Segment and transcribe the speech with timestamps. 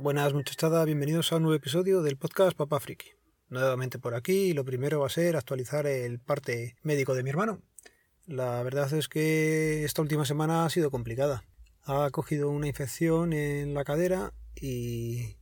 [0.00, 3.14] Buenas muchachada, bienvenidos a un nuevo episodio del podcast Papá Friki.
[3.48, 7.62] Nuevamente por aquí, lo primero va a ser actualizar el parte médico de mi hermano.
[8.24, 11.42] La verdad es que esta última semana ha sido complicada.
[11.82, 15.36] Ha cogido una infección en la cadera y,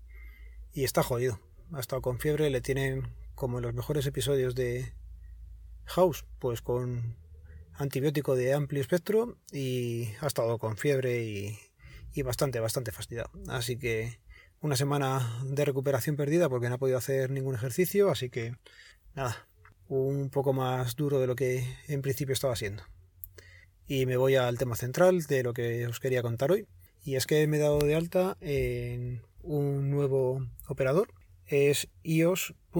[0.72, 1.38] y está jodido.
[1.74, 4.94] Ha estado con fiebre, le tienen como en los mejores episodios de
[5.84, 7.18] House, pues con
[7.74, 11.58] antibiótico de amplio espectro y ha estado con fiebre y,
[12.14, 13.30] y bastante, bastante fastidiado.
[13.48, 14.18] Así que
[14.66, 18.56] una semana de recuperación perdida porque no ha podido hacer ningún ejercicio, así que
[19.14, 19.46] nada,
[19.86, 22.82] un poco más duro de lo que en principio estaba siendo.
[23.86, 26.66] Y me voy al tema central de lo que os quería contar hoy.
[27.04, 31.14] Y es que me he dado de alta en un nuevo operador.
[31.46, 32.72] Es ios.org.es.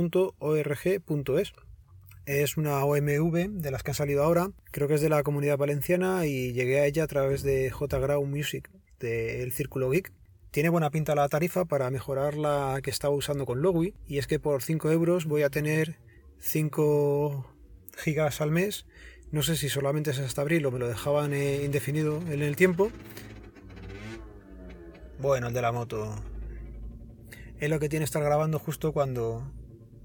[2.27, 4.51] Es una OMV de las que han salido ahora.
[4.73, 7.97] Creo que es de la comunidad valenciana y llegué a ella a través de J.
[8.01, 10.13] Grau Music del Círculo Geek
[10.57, 14.27] tiene buena pinta la tarifa para mejorar la que estaba usando con Logi y es
[14.27, 15.99] que por 5 euros voy a tener
[16.39, 17.47] 5
[17.99, 18.87] gigas al mes.
[19.31, 22.57] No sé si solamente es hasta abril o me lo dejaban eh, indefinido en el
[22.57, 22.91] tiempo.
[25.19, 26.17] Bueno, el de la moto.
[27.61, 29.53] Es lo que tiene estar grabando justo cuando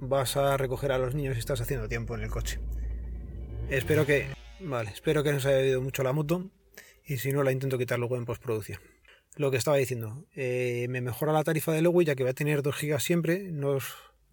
[0.01, 2.59] vas a recoger a los niños y estás haciendo tiempo en el coche.
[3.69, 4.27] Espero que...
[4.59, 6.51] Vale, espero que no se haya oído mucho la moto
[7.05, 8.90] y si no la intento quitar luego en postproducción
[9.35, 10.25] lo que estaba diciendo.
[10.35, 13.51] Eh, me mejora la tarifa de Logi ya que voy a tener 2 gigas siempre.
[13.51, 13.77] No,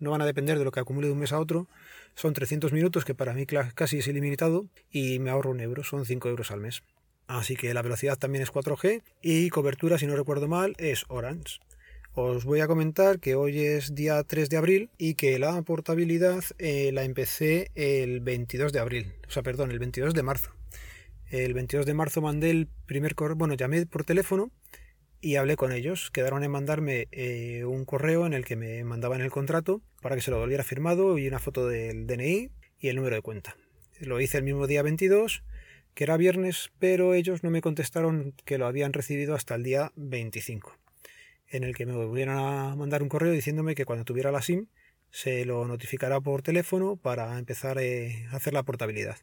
[0.01, 1.69] no van a depender de lo que acumule de un mes a otro.
[2.15, 4.67] Son 300 minutos, que para mí casi es ilimitado.
[4.91, 6.83] Y me ahorro un euro, son 5 euros al mes.
[7.27, 9.03] Así que la velocidad también es 4G.
[9.23, 11.61] Y cobertura, si no recuerdo mal, es Orange.
[12.15, 16.43] Os voy a comentar que hoy es día 3 de abril y que la portabilidad
[16.59, 19.13] eh, la empecé el 22 de abril.
[19.29, 20.51] O sea, perdón, el 22 de marzo.
[21.31, 24.51] El 22 de marzo mandé el primer correo, bueno, llamé por teléfono
[25.21, 26.11] y hablé con ellos.
[26.11, 30.23] Quedaron en mandarme eh, un correo en el que me mandaban el contrato para que
[30.23, 33.57] se lo volviera firmado y una foto del DNI y el número de cuenta.
[34.01, 35.43] Lo hice el mismo día 22,
[35.95, 39.93] que era viernes, pero ellos no me contestaron que lo habían recibido hasta el día
[39.97, 40.79] 25,
[41.49, 44.67] en el que me volvieron a mandar un correo diciéndome que cuando tuviera la SIM
[45.11, 49.17] se lo notificará por teléfono para empezar eh, a hacer la portabilidad.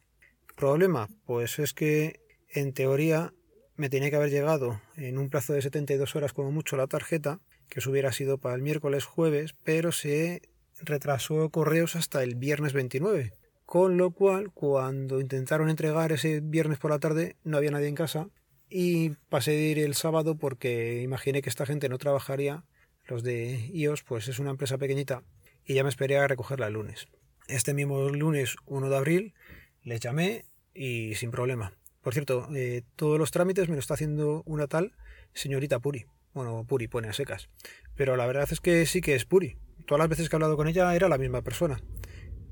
[0.56, 1.08] ¿Problema?
[1.24, 3.32] Pues es que en teoría
[3.76, 7.40] me tenía que haber llegado en un plazo de 72 horas como mucho la tarjeta,
[7.68, 10.42] que os hubiera sido para el miércoles jueves, pero se
[10.80, 13.32] retrasó correos hasta el viernes 29.
[13.64, 17.94] Con lo cual, cuando intentaron entregar ese viernes por la tarde, no había nadie en
[17.96, 18.28] casa
[18.68, 22.64] y pasé de ir el sábado porque imaginé que esta gente no trabajaría.
[23.04, 25.22] Los de iOS, pues es una empresa pequeñita
[25.64, 27.08] y ya me esperé a recogerla el lunes.
[27.48, 29.34] Este mismo lunes 1 de abril
[29.82, 31.72] les llamé y sin problema.
[32.06, 34.92] Por cierto, eh, todos los trámites me lo está haciendo una tal
[35.34, 36.06] señorita Puri.
[36.34, 37.48] Bueno, Puri pone a secas.
[37.96, 39.58] Pero la verdad es que sí que es Puri.
[39.88, 41.80] Todas las veces que he hablado con ella era la misma persona.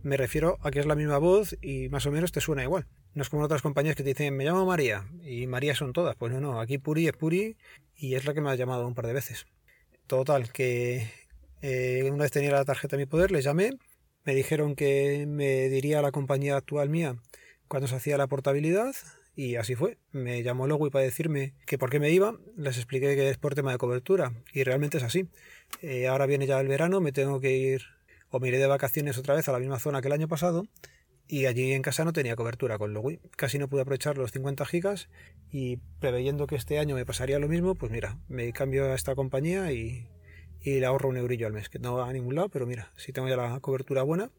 [0.03, 2.89] Me refiero a que es la misma voz y más o menos te suena igual.
[3.15, 6.17] No es como otras compañías que te dicen, me llamo María, y María son todas.
[6.17, 7.57] Pues no, no, aquí Puri es Puri
[7.95, 9.47] y es la que me ha llamado un par de veces.
[10.09, 11.09] Total, que
[11.63, 13.71] eh, una vez tenía la tarjeta en mi poder, les llamé,
[14.25, 17.15] me dijeron que me diría la compañía actual mía
[17.69, 18.95] cuando se hacía la portabilidad,
[19.37, 19.99] y así fue.
[20.13, 22.39] Me llamó Logui para decirme que por qué me iba.
[22.57, 24.33] Les expliqué que es por tema de cobertura.
[24.53, 25.29] Y realmente es así.
[25.83, 27.83] Eh, ahora viene ya el verano, me tengo que ir
[28.31, 30.67] o me iré de vacaciones otra vez a la misma zona que el año pasado.
[31.27, 33.19] Y allí en casa no tenía cobertura con Logui.
[33.37, 35.09] Casi no pude aprovechar los 50 gigas.
[35.51, 39.15] Y preveyendo que este año me pasaría lo mismo, pues mira, me cambio a esta
[39.15, 40.09] compañía y,
[40.61, 41.69] y le ahorro un eurillo al mes.
[41.69, 44.31] Que no va a ningún lado, pero mira, si tengo ya la cobertura buena,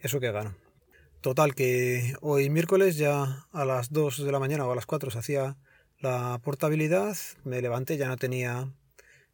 [0.00, 0.54] eso que gano.
[1.24, 5.10] Total, que hoy miércoles ya a las 2 de la mañana o a las 4
[5.10, 5.56] se hacía
[5.98, 8.68] la portabilidad, me levanté, ya no tenía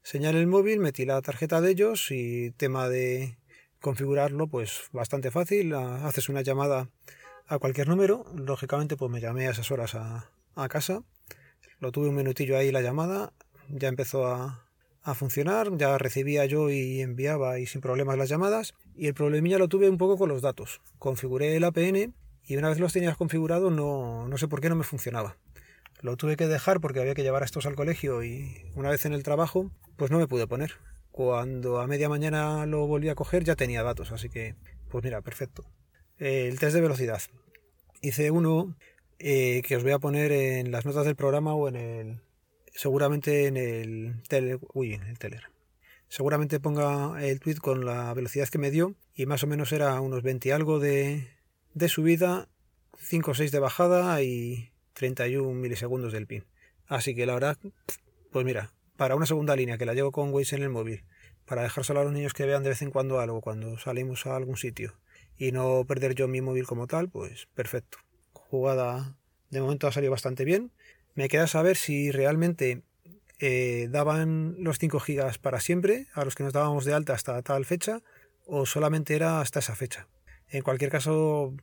[0.04, 3.38] señal en el móvil, metí la tarjeta de ellos y tema de
[3.81, 6.88] configurarlo pues bastante fácil, haces una llamada
[7.48, 11.02] a cualquier número, lógicamente pues me llamé a esas horas a, a casa,
[11.81, 13.32] lo tuve un minutillo ahí la llamada,
[13.69, 14.64] ya empezó a,
[15.02, 19.58] a funcionar, ya recibía yo y enviaba y sin problemas las llamadas y el problemilla
[19.58, 20.81] lo tuve un poco con los datos.
[20.99, 22.14] Configuré el APN
[22.44, 25.37] y una vez los tenías configurado no, no sé por qué no me funcionaba.
[26.02, 29.05] Lo tuve que dejar porque había que llevar a estos al colegio y una vez
[29.06, 30.73] en el trabajo pues no me pude poner.
[31.11, 34.55] Cuando a media mañana lo volví a coger ya tenía datos, así que
[34.88, 35.64] pues mira, perfecto.
[36.19, 37.23] El test de velocidad.
[38.03, 38.76] Hice uno
[39.19, 42.20] eh, que os voy a poner en las notas del programa o en el,
[42.72, 45.43] seguramente en el, tele, uy, en el.
[46.08, 50.00] Seguramente ponga el tweet con la velocidad que me dio y más o menos era
[50.00, 51.28] unos 20 y algo de,
[51.75, 52.49] de subida,
[52.99, 56.44] 5 o 6 de bajada y 31 milisegundos del pin.
[56.87, 57.56] Así que la verdad,
[58.32, 61.05] pues mira, para una segunda línea que la llevo con Waze en el móvil
[61.46, 64.37] para dejárselo a los niños que vean de vez en cuando algo cuando salimos a
[64.37, 64.94] algún sitio
[65.38, 67.99] y no perder yo mi móvil como tal, pues perfecto.
[68.32, 69.17] Jugada
[69.49, 70.70] de momento ha salido bastante bien.
[71.14, 72.82] Me queda saber si realmente
[73.38, 77.40] eh, daban los 5 gigas para siempre a los que nos dábamos de alta hasta
[77.42, 78.02] tal fecha
[78.46, 80.08] o solamente era hasta esa fecha.
[80.48, 81.54] En cualquier caso,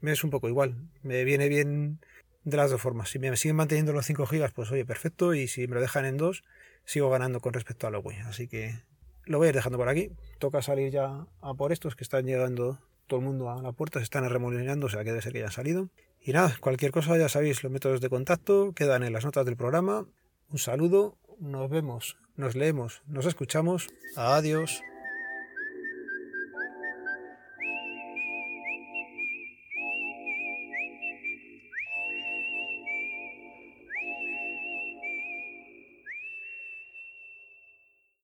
[0.00, 0.76] me es un poco igual.
[1.02, 2.00] Me viene bien
[2.44, 3.10] de las dos formas.
[3.10, 5.34] Si me siguen manteniendo los 5 gigas, pues oye, perfecto.
[5.34, 6.44] Y si me lo dejan en 2,
[6.84, 8.18] sigo ganando con respecto a lo Wii.
[8.20, 8.80] Así que
[9.24, 10.10] lo voy a ir dejando por aquí.
[10.38, 13.98] Toca salir ya a por estos que están llegando todo el mundo a la puerta,
[13.98, 15.88] se están remolinando, o sea que debe ser que ya han salido.
[16.20, 19.56] Y nada, cualquier cosa ya sabéis, los métodos de contacto quedan en las notas del
[19.56, 20.06] programa.
[20.50, 23.88] Un saludo, nos vemos, nos leemos, nos escuchamos.
[24.16, 24.82] Adiós.